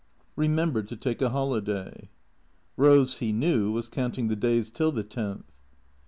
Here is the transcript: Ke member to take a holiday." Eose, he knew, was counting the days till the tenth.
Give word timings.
Ke 0.35 0.49
member 0.49 0.81
to 0.81 0.95
take 0.95 1.21
a 1.21 1.29
holiday." 1.29 2.09
Eose, 2.75 3.19
he 3.19 3.31
knew, 3.31 3.71
was 3.71 3.87
counting 3.87 4.29
the 4.29 4.35
days 4.35 4.71
till 4.71 4.91
the 4.91 5.03
tenth. 5.03 5.51